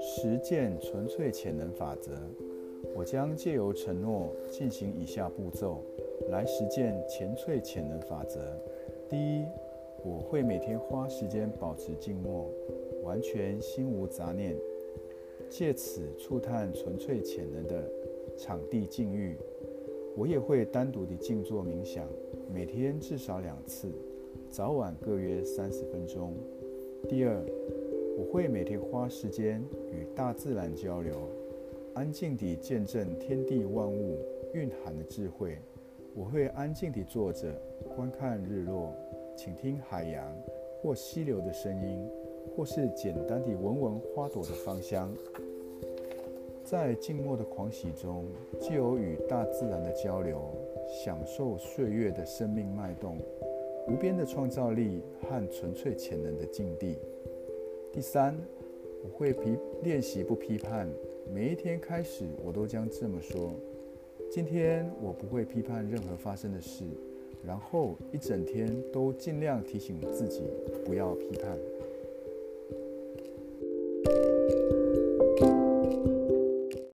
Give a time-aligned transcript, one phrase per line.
[0.00, 2.12] 实践纯粹潜能法则，
[2.94, 5.82] 我将借由承诺进行以下步骤
[6.30, 8.40] 来实践纯粹潜能法则。
[9.08, 9.44] 第一，
[10.04, 12.50] 我会每天花时间保持静默，
[13.02, 14.56] 完全心无杂念，
[15.48, 17.90] 借此触探纯粹潜能的
[18.36, 19.36] 场地境遇。
[20.16, 22.06] 我也会单独的静坐冥想，
[22.52, 23.88] 每天至少两次，
[24.50, 26.34] 早晚各约三十分钟。
[27.08, 27.40] 第二，
[28.18, 31.14] 我会每天花时间与大自然交流，
[31.94, 34.18] 安静地见证天地万物
[34.52, 35.56] 蕴含的智慧。
[36.16, 37.48] 我会安静地坐着，
[37.94, 38.92] 观看日落，
[39.36, 40.26] 倾听海洋
[40.82, 42.04] 或溪流的声音，
[42.56, 45.14] 或是简单地闻闻花朵的芳香。
[46.64, 48.24] 在静默的狂喜中，
[48.58, 50.40] 既有与大自然的交流，
[50.88, 53.16] 享受岁月的生命脉动，
[53.88, 56.96] 无边的创造力和纯粹潜能的境地。
[57.92, 58.38] 第三，
[59.02, 60.88] 我会批练习不批判，
[61.32, 63.52] 每一天开始，我都将这么说：
[64.30, 66.84] 今天我不会批判任何发生的事，
[67.44, 70.42] 然后一整天都尽量提醒自己
[70.84, 71.58] 不要批判。